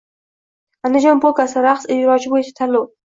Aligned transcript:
“Andijon 0.89 1.21
polkasi” 1.25 1.63
raqsi 1.67 1.93
ijrosi 1.97 2.33
bo‘yicha 2.33 2.55
tanlov 2.63 2.91